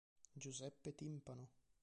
Giuseppe 0.35 0.95
Timpano 0.97 1.45